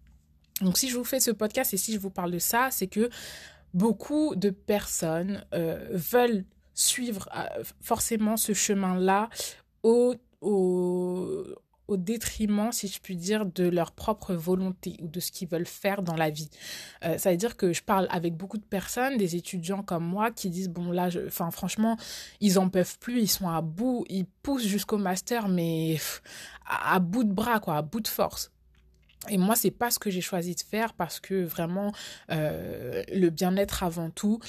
Donc 0.61 0.79
si 0.79 0.89
je 0.89 0.97
vous 0.97 1.05
fais 1.05 1.21
ce 1.21 1.31
podcast 1.31 1.75
et 1.75 1.77
si 1.77 1.93
je 1.93 1.99
vous 1.99 2.11
parle 2.11 2.31
de 2.31 2.39
ça, 2.39 2.69
c'est 2.71 2.87
que 2.87 3.11
beaucoup 3.77 4.35
de 4.37 4.49
personnes 4.49 5.45
euh, 5.53 5.87
veulent 5.91 6.45
suivre 6.73 7.29
euh, 7.37 7.63
forcément 7.83 8.37
ce 8.37 8.55
chemin-là 8.55 9.29
au, 9.83 10.15
détriment, 11.91 12.73
si 12.73 12.89
je 12.89 13.01
puis 13.01 13.17
dire, 13.17 13.47
de 13.47 13.69
leur 13.69 13.93
propre 13.93 14.35
volonté 14.35 14.97
ou 15.03 15.09
de 15.09 15.21
ce 15.21 15.31
qu'ils 15.31 15.47
veulent 15.49 15.67
faire 15.67 16.03
dans 16.03 16.17
la 16.17 16.31
vie. 16.31 16.51
Euh, 17.05 17.17
ça 17.19 17.31
veut 17.31 17.37
dire 17.37 17.57
que 17.57 17.73
je 17.73 17.83
parle 17.83 18.09
avec 18.11 18.35
beaucoup 18.35 18.59
de 18.59 18.65
personnes, 18.65 19.17
des 19.19 19.37
étudiants 19.37 19.83
comme 19.83 20.05
moi, 20.05 20.31
qui 20.31 20.51
disent, 20.51 20.69
bon 20.69 20.91
là, 20.91 21.09
franchement, 21.31 21.97
ils 22.41 22.59
en 22.59 22.69
peuvent 22.69 22.99
plus, 22.99 23.21
ils 23.21 23.29
sont 23.29 23.49
à 23.49 23.61
bout, 23.61 24.05
ils 24.09 24.27
poussent 24.43 24.67
jusqu'au 24.67 24.99
master, 24.99 25.49
mais 25.49 25.99
à, 26.67 26.95
à 26.95 26.99
bout 26.99 27.25
de 27.25 27.33
bras, 27.33 27.61
quoi, 27.61 27.77
à 27.77 27.83
bout 27.83 28.01
de 28.01 28.09
force. 28.09 28.51
Et 29.29 29.39
moi, 29.39 29.57
c'est 29.57 29.71
pas 29.71 29.91
ce 29.91 29.99
que 29.99 30.11
j'ai 30.11 30.21
choisi 30.21 30.55
de 30.55 30.61
faire 30.61 30.95
parce 30.95 31.21
que 31.21 31.45
vraiment, 31.45 31.93
euh, 32.31 33.03
le 33.13 33.31
bien-être 33.31 33.83
avant 33.83 34.11
tout, 34.11 34.41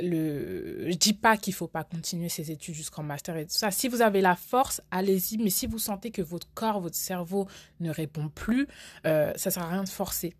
le 0.00 0.90
je 0.90 0.96
dis 0.96 1.12
pas 1.12 1.36
qu'il 1.36 1.54
faut 1.54 1.68
pas 1.68 1.84
continuer 1.84 2.28
ses 2.28 2.50
études 2.50 2.74
jusqu'en 2.74 3.02
master 3.02 3.36
et 3.36 3.46
tout 3.46 3.54
ça. 3.54 3.70
Si 3.70 3.88
vous 3.88 4.02
avez 4.02 4.20
la 4.20 4.34
force 4.34 4.80
allez-y 4.90 5.38
mais 5.38 5.50
si 5.50 5.66
vous 5.66 5.78
sentez 5.78 6.10
que 6.10 6.22
votre 6.22 6.48
corps 6.54 6.80
votre 6.80 6.96
cerveau 6.96 7.46
ne 7.78 7.90
répond 7.90 8.28
plus 8.28 8.66
euh, 9.06 9.32
ça 9.36 9.52
sert 9.52 9.62
à 9.62 9.68
rien 9.68 9.84
de 9.84 9.88
forcer 9.88 10.34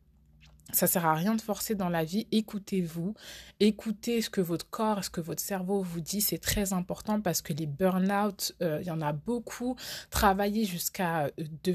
ça 0.73 0.87
sert 0.87 1.05
à 1.07 1.15
rien 1.15 1.35
de 1.35 1.41
forcer 1.41 1.75
dans 1.75 1.89
la 1.89 2.05
vie. 2.05 2.27
Écoutez-vous. 2.33 3.15
Écoutez 3.61 4.23
ce 4.23 4.31
que 4.31 4.41
votre 4.41 4.69
corps 4.69 5.05
ce 5.05 5.11
que 5.11 5.21
votre 5.21 5.43
cerveau 5.43 5.83
vous 5.83 6.01
dit. 6.01 6.21
C'est 6.21 6.39
très 6.39 6.73
important 6.73 7.21
parce 7.21 7.43
que 7.43 7.53
les 7.53 7.67
burn-out 7.67 8.55
il 8.61 8.67
euh, 8.67 8.83
y 8.83 8.91
en 8.91 9.01
a 9.01 9.13
beaucoup. 9.13 9.77
Travailler 10.11 10.65
jusqu'à 10.65 11.31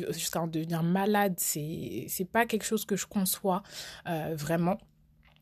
jusqu'à 0.09 0.41
en 0.41 0.47
devenir 0.47 0.83
malade 0.83 1.35
c'est 1.37 2.29
pas 2.31 2.45
quelque 2.45 2.65
chose 2.65 2.85
que 2.85 2.95
je 2.95 3.05
conçois 3.05 3.63
euh, 4.07 4.35
vraiment 4.35 4.77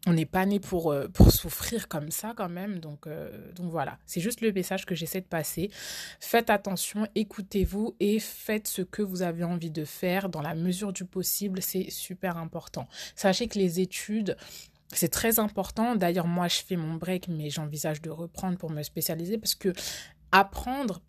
on 0.07 0.13
n'est 0.13 0.25
pas 0.25 0.45
né 0.45 0.59
pour, 0.59 0.91
euh, 0.91 1.07
pour 1.09 1.31
souffrir 1.31 1.89
comme 1.89 2.11
ça 2.11 2.33
quand 2.35 2.49
même. 2.49 2.79
Donc, 2.79 3.05
euh, 3.05 3.51
donc 3.53 3.69
voilà, 3.69 3.99
c'est 4.05 4.21
juste 4.21 4.41
le 4.41 4.51
message 4.53 4.85
que 4.85 4.95
j'essaie 4.95 5.21
de 5.21 5.27
passer. 5.27 5.69
Faites 6.19 6.49
attention, 6.49 7.07
écoutez-vous 7.13 7.95
et 7.99 8.19
faites 8.19 8.67
ce 8.67 8.81
que 8.81 9.01
vous 9.01 9.21
avez 9.21 9.43
envie 9.43 9.69
de 9.69 9.83
faire 9.83 10.29
dans 10.29 10.41
la 10.41 10.55
mesure 10.55 10.93
du 10.93 11.03
possible. 11.03 11.61
C'est 11.61 11.89
super 11.91 12.37
important. 12.37 12.87
Sachez 13.15 13.47
que 13.47 13.59
les 13.59 13.79
études 13.79 14.37
C'est 14.93 15.09
très 15.09 15.39
important. 15.39 15.95
D'ailleurs, 15.95 16.27
moi, 16.27 16.47
je 16.47 16.61
fais 16.65 16.77
mon 16.77 16.93
break, 16.93 17.27
mais 17.27 17.49
j'envisage 17.49 18.01
de 18.01 18.09
reprendre 18.09 18.57
pour 18.57 18.71
me 18.71 18.83
spécialiser 18.83 19.37
parce 19.37 19.53
que 19.53 19.73
apprendre, 20.31 21.01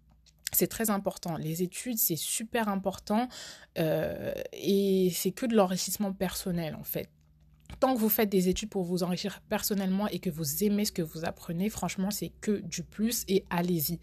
c'est 0.53 0.67
très 0.67 0.91
important. 0.91 1.37
Les 1.37 1.63
études, 1.63 1.97
c'est 1.99 2.17
super 2.17 2.69
important 2.69 3.29
euh, 3.79 4.35
et 4.53 5.11
c'est 5.15 5.31
que 5.31 5.47
de 5.47 5.55
l'enrichissement 5.55 6.13
personnel, 6.13 6.75
en 6.75 6.83
fait. 6.83 7.09
Tant 7.81 7.95
que 7.95 8.01
vous 8.01 8.09
faites 8.09 8.29
des 8.29 8.49
études 8.49 8.71
pour 8.71 8.83
vous 8.83 9.03
enrichir 9.03 9.41
personnellement 9.49 10.09
et 10.09 10.19
que 10.19 10.31
vous 10.31 10.65
aimez 10.65 10.85
ce 10.85 10.93
que 10.93 11.03
vous 11.03 11.25
apprenez, 11.25 11.69
franchement, 11.69 12.11
c'est 12.11 12.33
que 12.41 12.61
du 12.61 12.83
plus 12.83 13.25
et 13.29 13.45
allez-y. 13.51 14.01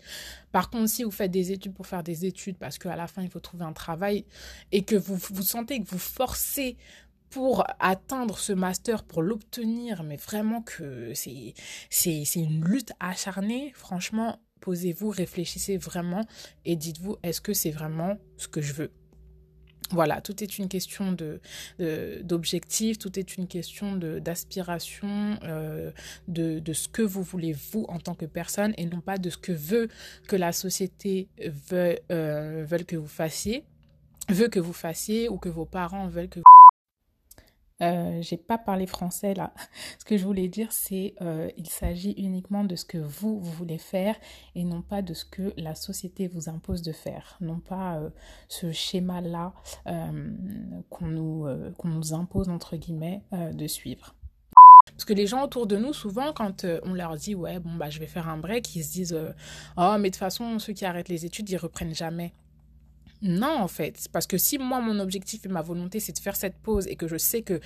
Par 0.51 0.69
contre, 0.69 0.89
si 0.89 1.03
vous 1.03 1.12
faites 1.12 1.31
des 1.31 1.51
études 1.51 1.74
pour 1.74 1.86
faire 1.86 2.03
des 2.03 2.25
études 2.25 2.57
parce 2.57 2.77
qu'à 2.77 2.95
la 2.95 3.07
fin, 3.07 3.22
il 3.22 3.29
faut 3.29 3.39
trouver 3.39 3.65
un 3.65 3.74
travail 3.74 4.25
et 4.72 4.84
que 4.84 4.95
vous 4.95 5.17
vous 5.17 5.41
sentez 5.41 5.81
que 5.81 5.89
vous 5.89 6.00
forcez 6.00 6.77
pour 7.29 7.65
atteindre 7.79 8.38
ce 8.38 8.53
master, 8.53 9.03
pour 9.03 9.22
l'obtenir, 9.22 10.03
mais 10.03 10.15
vraiment 10.15 10.62
que 10.62 11.13
c'est, 11.13 11.53
c'est, 11.89 12.24
c'est 12.24 12.39
une 12.39 12.63
lutte 12.63 12.93
acharnée, 13.01 13.74
franchement, 13.75 14.39
posez-vous, 14.62 15.10
réfléchissez 15.10 15.75
vraiment 15.77 16.25
et 16.63 16.75
dites-vous, 16.77 17.17
est-ce 17.24 17.41
que 17.41 17.53
c'est 17.53 17.72
vraiment 17.72 18.17
ce 18.38 18.48
que 18.48 18.62
je 18.62 18.74
veux? 18.74 18.91
Voilà, 19.91 20.21
tout 20.21 20.43
est 20.43 20.57
une 20.57 20.67
question 20.67 21.11
de, 21.11 21.39
d'objectif, 22.23 22.97
tout 22.97 23.19
est 23.19 23.37
une 23.37 23.47
question 23.47 23.95
de, 23.95 24.19
d'aspiration, 24.19 25.37
euh, 25.43 25.91
de, 26.27 26.73
ce 26.73 26.87
que 26.87 27.01
vous 27.01 27.23
voulez 27.23 27.53
vous 27.53 27.85
en 27.87 27.99
tant 27.99 28.15
que 28.15 28.25
personne 28.25 28.73
et 28.77 28.85
non 28.85 29.01
pas 29.01 29.17
de 29.17 29.29
ce 29.29 29.37
que 29.37 29.51
veut 29.51 29.89
que 30.27 30.35
la 30.35 30.51
société 30.51 31.27
veut, 31.69 31.99
euh, 32.11 32.65
que 32.87 32.95
vous 32.95 33.07
fassiez, 33.07 33.63
veut 34.29 34.47
que 34.47 34.59
vous 34.59 34.73
fassiez 34.73 35.29
ou 35.29 35.37
que 35.37 35.49
vos 35.49 35.65
parents 35.65 36.07
veulent 36.07 36.29
que 36.29 36.39
vous 36.39 36.54
euh, 37.82 38.22
j'ai 38.22 38.38
pas 38.38 38.58
parlé 38.58 38.88
français 38.88 39.34
là. 39.34 39.53
Ce 40.00 40.05
que 40.05 40.17
je 40.17 40.25
voulais 40.25 40.48
dire, 40.48 40.72
c'est 40.72 41.15
euh, 41.22 41.50
il 41.58 41.67
s'agit 41.67 42.12
uniquement 42.12 42.63
de 42.63 42.75
ce 42.75 42.86
que 42.86 42.98
vous, 42.98 43.39
voulez 43.39 43.77
faire 43.77 44.15
et 44.55 44.63
non 44.63 44.82
pas 44.82 45.01
de 45.01 45.13
ce 45.13 45.25
que 45.25 45.53
la 45.58 45.75
société 45.75 46.27
vous 46.27 46.50
impose 46.50 46.82
de 46.82 46.91
faire. 46.91 47.38
Non 47.41 47.60
pas 47.60 47.98
euh, 47.98 48.10
ce 48.48 48.65
qu'on 50.89 51.08
nous, 51.08 51.48
euh, 51.48 51.72
qu'on 51.77 51.89
nous 51.89 52.13
impose, 52.13 52.50
entre 52.50 52.77
guillemets, 52.77 53.22
de 53.32 53.67
suivre. 53.67 54.15
Parce 54.91 55.05
que 55.05 55.13
les 55.13 55.27
gens 55.27 55.44
autour 55.44 55.67
de 55.67 55.77
nous, 55.77 55.94
souvent, 55.94 56.32
quand 56.32 56.65
on 56.84 56.94
leur 56.94 57.15
dit, 57.15 57.36
ouais, 57.36 57.60
bon, 57.60 57.75
bah, 57.75 57.89
je 57.89 58.00
vais 58.00 58.08
faire 58.08 58.29
un 58.29 58.38
break, 58.38 58.75
ils 58.75 58.84
se 58.84 58.91
disent, 58.94 59.13
euh, 59.13 59.32
oh, 59.77 59.96
mais 60.00 60.10
de 60.10 60.15
toute 60.15 60.20
façon, 60.20 60.58
ceux 60.60 60.74
qui 60.74 60.86
arrêtent 60.86 61.10
les 61.10 61.25
études, 61.25 61.50
ils 61.50 61.58
reprennent 61.58 61.94
jamais. 61.94 62.34
Non, 63.25 63.58
en 63.60 63.67
fait, 63.67 64.08
parce 64.12 64.27
que 64.27 64.38
si 64.38 64.60
moi, 64.60 64.79
mon 64.82 65.00
objectif 65.00 65.46
et 65.46 65.50
ma 65.50 65.63
volonté, 65.63 66.00
c'est 66.00 66.13
de 66.13 66.20
faire 66.20 66.36
cette 66.36 66.58
pause 66.58 66.86
et 66.86 66.96
que 66.96 67.08
je 67.08 67.17
sais 67.17 67.41
que 67.41 67.60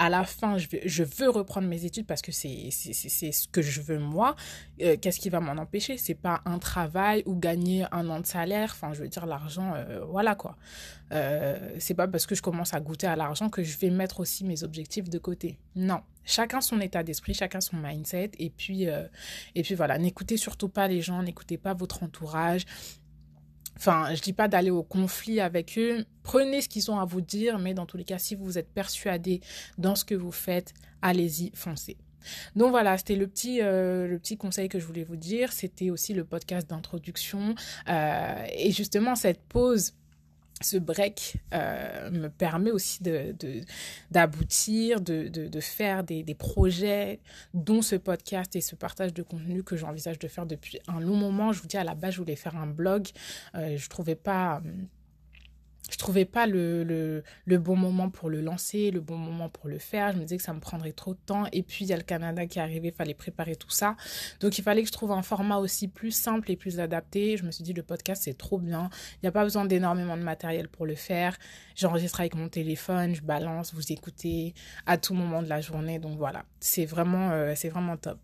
à 0.00 0.10
la 0.10 0.24
fin, 0.24 0.58
je, 0.58 0.66
vais, 0.66 0.82
je 0.86 1.04
veux 1.04 1.30
reprendre 1.30 1.68
mes 1.68 1.84
études 1.84 2.04
parce 2.04 2.20
que 2.20 2.32
c'est 2.32 2.72
ce 2.72 3.46
que 3.46 3.62
je 3.62 3.80
veux 3.80 4.00
moi, 4.00 4.34
euh, 4.82 4.96
qu'est-ce 5.00 5.20
qui 5.20 5.30
va 5.30 5.38
m'en 5.38 5.52
empêcher? 5.52 5.98
C'est 5.98 6.16
pas 6.16 6.42
un 6.46 6.58
travail 6.58 7.22
ou 7.26 7.36
gagner 7.36 7.86
un 7.92 8.08
an 8.10 8.18
de 8.18 8.26
salaire, 8.26 8.70
enfin, 8.72 8.92
je 8.92 9.02
veux 9.02 9.08
dire, 9.08 9.24
l'argent, 9.24 9.72
euh, 9.76 10.04
voilà 10.04 10.34
quoi. 10.34 10.56
Euh, 11.12 11.76
c'est 11.78 11.94
pas 11.94 12.08
parce 12.08 12.26
que 12.26 12.34
je 12.34 12.42
commence 12.42 12.74
à 12.74 12.80
goûter 12.80 13.06
à 13.06 13.14
l'argent 13.14 13.48
que 13.48 13.62
je 13.62 13.78
vais 13.78 13.90
mettre 13.90 14.18
aussi 14.18 14.44
mes 14.44 14.64
objectifs 14.64 15.08
de 15.08 15.18
côté. 15.18 15.60
Non. 15.76 16.00
Chacun 16.24 16.60
son 16.60 16.80
état 16.80 17.04
d'esprit, 17.04 17.34
chacun 17.34 17.60
son 17.60 17.76
mindset, 17.76 18.32
et 18.38 18.50
puis, 18.50 18.88
euh, 18.88 19.06
et 19.54 19.62
puis 19.62 19.76
voilà, 19.76 19.98
n'écoutez 19.98 20.38
surtout 20.38 20.70
pas 20.70 20.88
les 20.88 21.02
gens, 21.02 21.22
n'écoutez 21.22 21.58
pas 21.58 21.74
votre 21.74 22.02
entourage, 22.02 22.64
Enfin, 23.76 24.14
je 24.14 24.20
dis 24.20 24.32
pas 24.32 24.48
d'aller 24.48 24.70
au 24.70 24.82
conflit 24.82 25.40
avec 25.40 25.78
eux. 25.78 26.04
Prenez 26.22 26.60
ce 26.60 26.68
qu'ils 26.68 26.90
ont 26.90 26.98
à 26.98 27.04
vous 27.04 27.20
dire, 27.20 27.58
mais 27.58 27.74
dans 27.74 27.86
tous 27.86 27.96
les 27.96 28.04
cas, 28.04 28.18
si 28.18 28.34
vous 28.34 28.58
êtes 28.58 28.72
persuadé 28.72 29.40
dans 29.78 29.94
ce 29.94 30.04
que 30.04 30.14
vous 30.14 30.32
faites, 30.32 30.72
allez-y, 31.02 31.50
foncez. 31.54 31.96
Donc 32.56 32.70
voilà, 32.70 32.96
c'était 32.96 33.16
le 33.16 33.26
petit, 33.26 33.60
euh, 33.60 34.06
le 34.06 34.18
petit 34.18 34.36
conseil 34.36 34.68
que 34.68 34.78
je 34.78 34.86
voulais 34.86 35.04
vous 35.04 35.16
dire. 35.16 35.52
C'était 35.52 35.90
aussi 35.90 36.14
le 36.14 36.24
podcast 36.24 36.68
d'introduction. 36.68 37.54
Euh, 37.88 38.46
et 38.56 38.70
justement, 38.70 39.14
cette 39.14 39.42
pause 39.42 39.92
ce 40.60 40.76
break 40.76 41.36
euh, 41.52 42.10
me 42.10 42.28
permet 42.28 42.70
aussi 42.70 43.02
d'aboutir, 44.10 45.00
de, 45.00 45.28
de, 45.28 45.48
de 45.48 45.60
faire 45.60 46.04
des, 46.04 46.22
des 46.22 46.34
projets, 46.34 47.20
dont 47.52 47.82
ce 47.82 47.96
podcast 47.96 48.54
et 48.56 48.60
ce 48.60 48.74
partage 48.74 49.12
de 49.12 49.22
contenu 49.22 49.62
que 49.62 49.76
j'envisage 49.76 50.18
de 50.18 50.28
faire 50.28 50.46
depuis 50.46 50.78
un 50.86 51.00
long 51.00 51.16
moment. 51.16 51.52
Je 51.52 51.60
vous 51.60 51.66
dis, 51.68 51.76
à 51.76 51.84
la 51.84 51.94
base, 51.94 52.14
je 52.14 52.18
voulais 52.18 52.36
faire 52.36 52.56
un 52.56 52.66
blog. 52.66 53.08
Euh, 53.54 53.76
je 53.76 53.88
trouvais 53.88 54.14
pas 54.14 54.62
je 55.90 55.98
trouvais 55.98 56.24
pas 56.24 56.46
le, 56.46 56.82
le, 56.82 57.22
le, 57.44 57.58
bon 57.58 57.76
moment 57.76 58.08
pour 58.08 58.30
le 58.30 58.40
lancer, 58.40 58.90
le 58.90 59.00
bon 59.00 59.18
moment 59.18 59.50
pour 59.50 59.68
le 59.68 59.78
faire. 59.78 60.12
Je 60.12 60.16
me 60.16 60.22
disais 60.22 60.38
que 60.38 60.42
ça 60.42 60.54
me 60.54 60.60
prendrait 60.60 60.92
trop 60.92 61.12
de 61.12 61.18
temps. 61.26 61.44
Et 61.52 61.62
puis, 61.62 61.84
il 61.84 61.88
y 61.88 61.92
a 61.92 61.96
le 61.96 62.02
Canada 62.02 62.46
qui 62.46 62.58
arrivé, 62.58 62.88
il 62.88 62.94
fallait 62.94 63.14
préparer 63.14 63.54
tout 63.54 63.70
ça. 63.70 63.96
Donc, 64.40 64.56
il 64.58 64.62
fallait 64.62 64.80
que 64.82 64.88
je 64.88 64.92
trouve 64.92 65.12
un 65.12 65.22
format 65.22 65.58
aussi 65.58 65.88
plus 65.88 66.10
simple 66.10 66.50
et 66.50 66.56
plus 66.56 66.80
adapté. 66.80 67.36
Je 67.36 67.44
me 67.44 67.50
suis 67.50 67.62
dit, 67.62 67.74
le 67.74 67.82
podcast, 67.82 68.22
c'est 68.24 68.38
trop 68.38 68.58
bien. 68.58 68.88
Il 69.14 69.18
n'y 69.24 69.28
a 69.28 69.32
pas 69.32 69.44
besoin 69.44 69.66
d'énormément 69.66 70.16
de 70.16 70.22
matériel 70.22 70.68
pour 70.68 70.86
le 70.86 70.94
faire. 70.94 71.36
J'enregistre 71.76 72.20
avec 72.20 72.34
mon 72.34 72.48
téléphone, 72.48 73.14
je 73.14 73.22
balance, 73.22 73.74
vous 73.74 73.92
écoutez 73.92 74.54
à 74.86 74.96
tout 74.96 75.14
moment 75.14 75.42
de 75.42 75.48
la 75.48 75.60
journée. 75.60 75.98
Donc, 75.98 76.16
voilà, 76.16 76.44
c'est 76.60 76.86
vraiment, 76.86 77.30
euh, 77.32 77.52
c'est 77.56 77.68
vraiment 77.68 77.96
top. 77.98 78.18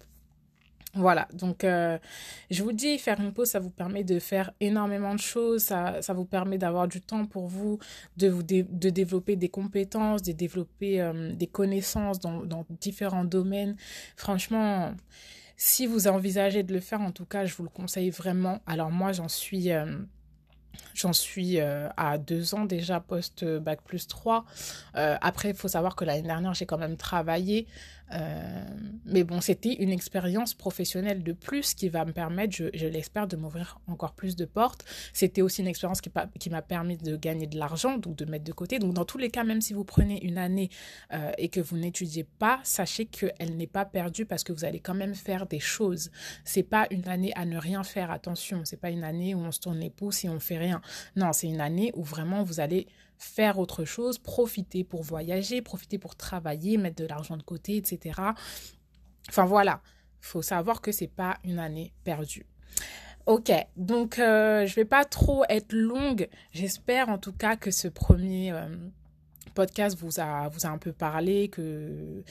Voilà, 0.94 1.28
donc 1.32 1.62
euh, 1.62 1.98
je 2.50 2.64
vous 2.64 2.72
dis, 2.72 2.98
faire 2.98 3.20
une 3.20 3.32
pause, 3.32 3.48
ça 3.48 3.60
vous 3.60 3.70
permet 3.70 4.02
de 4.02 4.18
faire 4.18 4.50
énormément 4.58 5.14
de 5.14 5.20
choses, 5.20 5.62
ça, 5.62 6.00
vous 6.08 6.24
permet 6.24 6.58
d'avoir 6.58 6.88
du 6.88 7.00
temps 7.00 7.26
pour 7.26 7.46
vous, 7.46 7.78
de, 8.16 8.28
vous 8.28 8.42
développer 8.42 9.36
des 9.36 9.48
compétences, 9.48 10.22
de 10.22 10.32
développer 10.32 11.00
euh, 11.00 11.32
des 11.32 11.46
connaissances 11.46 12.18
dans, 12.18 12.44
dans 12.44 12.66
différents 12.80 13.24
domaines. 13.24 13.76
Franchement, 14.16 14.92
si 15.56 15.86
vous 15.86 16.08
envisagez 16.08 16.62
de 16.64 16.72
le 16.72 16.80
faire, 16.80 17.02
en 17.02 17.12
tout 17.12 17.26
cas, 17.26 17.44
je 17.44 17.54
vous 17.54 17.62
le 17.62 17.68
conseille 17.68 18.10
vraiment. 18.10 18.60
Alors 18.66 18.90
moi, 18.90 19.12
j'en 19.12 19.28
suis... 19.28 19.70
Euh, 19.70 19.98
à 21.96 22.18
deux 22.18 22.54
ans 22.54 22.64
déjà 22.64 23.00
post-bac 23.00 23.82
plus 23.82 24.06
3. 24.06 24.44
Euh, 24.96 25.16
après, 25.20 25.50
il 25.50 25.54
faut 25.54 25.68
savoir 25.68 25.96
que 25.96 26.04
l'année 26.04 26.22
dernière, 26.22 26.54
j'ai 26.54 26.66
quand 26.66 26.78
même 26.78 26.96
travaillé. 26.96 27.66
Euh, 28.12 28.64
mais 29.04 29.24
bon, 29.24 29.40
c'était 29.40 29.74
une 29.74 29.90
expérience 29.90 30.54
professionnelle 30.54 31.22
de 31.22 31.32
plus 31.32 31.74
qui 31.74 31.88
va 31.88 32.04
me 32.04 32.12
permettre, 32.12 32.54
je, 32.54 32.86
l'espère, 32.86 33.26
de 33.26 33.36
m'ouvrir 33.36 33.80
encore 33.86 34.12
plus 34.14 34.36
de 34.36 34.44
portes. 34.44 34.84
C'était 35.12 35.42
aussi 35.42 35.62
une 35.62 35.68
expérience 35.68 36.00
qui, 36.00 36.10
qui 36.38 36.50
m'a 36.50 36.62
permis 36.62 36.96
de 36.96 37.16
gagner 37.16 37.46
de 37.46 37.58
l'argent, 37.58 37.98
donc 37.98 38.16
de 38.16 38.24
mettre 38.24 38.44
de 38.44 38.52
côté. 38.52 38.78
Donc, 38.78 38.94
dans 38.94 39.04
tous 39.04 39.18
les 39.18 39.30
cas, 39.30 39.44
même 39.44 39.60
si 39.60 39.72
vous 39.72 39.84
prenez 39.84 40.24
une 40.24 40.38
année 40.38 40.70
euh, 41.12 41.32
et 41.38 41.48
que 41.48 41.60
vous 41.60 41.76
n'étudiez 41.76 42.24
pas, 42.24 42.60
sachez 42.62 43.06
qu'elle 43.06 43.56
n'est 43.56 43.66
pas 43.66 43.84
perdue 43.84 44.26
parce 44.26 44.44
que 44.44 44.52
vous 44.52 44.64
allez 44.64 44.80
quand 44.80 44.94
même 44.94 45.14
faire 45.14 45.46
des 45.46 45.60
choses. 45.60 46.10
C'est 46.44 46.62
pas 46.62 46.86
une 46.90 47.08
année 47.08 47.32
à 47.36 47.44
ne 47.44 47.58
rien 47.58 47.82
faire, 47.82 48.10
attention. 48.10 48.62
C'est 48.64 48.80
pas 48.80 48.90
une 48.90 49.04
année 49.04 49.34
où 49.34 49.38
on 49.38 49.52
se 49.52 49.60
tourne 49.60 49.78
les 49.78 49.90
pouces 49.90 50.24
et 50.24 50.28
on 50.28 50.40
fait 50.40 50.58
rien. 50.58 50.80
Non, 51.16 51.32
c'est 51.32 51.48
une 51.48 51.60
année 51.60 51.92
où 51.94 52.02
vraiment 52.02 52.42
vous 52.42 52.60
allez 52.60 52.86
faire 53.20 53.58
autre 53.58 53.84
chose, 53.84 54.18
profiter 54.18 54.82
pour 54.82 55.02
voyager, 55.02 55.60
profiter 55.60 55.98
pour 55.98 56.16
travailler, 56.16 56.78
mettre 56.78 56.96
de 56.96 57.06
l'argent 57.06 57.36
de 57.36 57.42
côté, 57.42 57.76
etc. 57.76 58.18
Enfin 59.28 59.44
voilà, 59.44 59.82
faut 60.20 60.42
savoir 60.42 60.80
que 60.80 60.90
c'est 60.90 61.06
pas 61.06 61.36
une 61.44 61.58
année 61.58 61.92
perdue. 62.02 62.46
Ok, 63.26 63.52
donc 63.76 64.18
euh, 64.18 64.66
je 64.66 64.74
vais 64.74 64.86
pas 64.86 65.04
trop 65.04 65.44
être 65.50 65.72
longue. 65.72 66.28
J'espère 66.52 67.10
en 67.10 67.18
tout 67.18 67.32
cas 67.32 67.56
que 67.56 67.70
ce 67.70 67.88
premier 67.88 68.52
euh, 68.52 68.68
podcast 69.54 69.98
vous 69.98 70.20
a, 70.20 70.48
vous 70.48 70.66
a 70.66 70.70
un 70.70 70.78
peu 70.78 70.92
parlé, 70.92 71.48
que, 71.48 72.22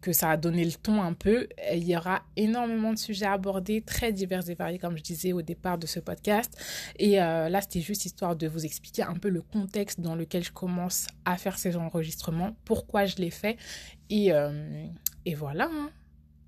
que 0.00 0.12
ça 0.12 0.30
a 0.30 0.36
donné 0.36 0.64
le 0.64 0.72
ton 0.72 1.02
un 1.02 1.14
peu. 1.14 1.48
Il 1.72 1.84
y 1.84 1.96
aura 1.96 2.22
énormément 2.36 2.92
de 2.92 2.98
sujets 2.98 3.26
abordés, 3.26 3.80
très 3.80 4.12
divers 4.12 4.48
et 4.50 4.54
variés, 4.54 4.78
comme 4.78 4.96
je 4.96 5.02
disais 5.02 5.32
au 5.32 5.42
départ 5.42 5.78
de 5.78 5.86
ce 5.86 6.00
podcast. 6.00 6.56
Et 6.98 7.22
euh, 7.22 7.48
là, 7.48 7.60
c'était 7.60 7.80
juste 7.80 8.04
histoire 8.04 8.36
de 8.36 8.46
vous 8.46 8.64
expliquer 8.64 9.02
un 9.02 9.14
peu 9.14 9.28
le 9.28 9.42
contexte 9.42 10.00
dans 10.00 10.14
lequel 10.14 10.44
je 10.44 10.52
commence 10.52 11.06
à 11.24 11.36
faire 11.36 11.58
ces 11.58 11.76
enregistrements, 11.76 12.56
pourquoi 12.64 13.06
je 13.06 13.16
les 13.16 13.30
fais. 13.30 13.56
Et, 14.10 14.32
euh, 14.32 14.86
et 15.24 15.34
voilà. 15.34 15.70
Hein. 15.72 15.90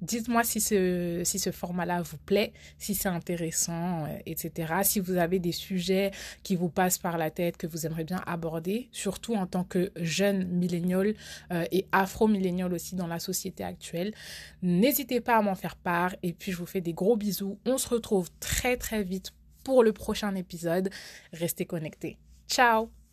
Dites-moi 0.03 0.45
si 0.45 0.61
ce, 0.61 1.51
format-là 1.53 2.03
vous 2.03 2.19
plaît, 2.19 2.53
si 2.79 2.95
c'est 2.95 3.09
intéressant, 3.09 4.05
euh, 4.05 4.19
etc. 4.27 4.75
Si 4.83 5.01
vous 5.01 5.17
avez 5.17 5.39
des 5.39 5.53
sujets 5.53 6.11
qui 6.43 6.57
vous 6.57 6.69
passent 6.69 6.99
par 6.99 7.19
la 7.19 7.31
tête, 7.31 7.57
que 7.57 7.67
vous 7.67 7.87
aimeriez 7.87 8.05
bien 8.05 8.23
aborder, 8.27 8.89
surtout 8.93 9.35
en 9.35 9.47
tant 9.47 9.65
que 9.65 9.93
jeune 9.97 10.47
millénial 10.47 11.15
euh, 11.53 11.65
et 11.73 11.87
afro-millénial 11.93 12.73
aussi 12.73 12.95
dans 12.95 13.07
la 13.07 13.19
société 13.19 13.65
actuelle. 13.65 14.13
N'hésitez 14.63 15.21
pas 15.21 15.37
à 15.37 15.43
m'en 15.43 15.55
faire 15.55 15.77
part 15.77 16.15
et 16.23 16.33
puis 16.33 16.53
je 16.53 16.59
vous 16.59 16.67
fais 16.67 16.81
des 16.81 16.93
gros 16.93 17.17
bisous. 17.17 17.59
On 17.65 17.79
se 17.79 17.89
retrouve 17.89 18.29
très 18.41 18.77
très 18.77 19.03
vite 19.03 19.33
pour 19.65 19.83
le 19.83 19.93
prochain 19.93 20.35
épisode. 20.35 20.91
Restez 21.33 21.65
connectés. 21.65 22.19
Ciao 22.49 23.06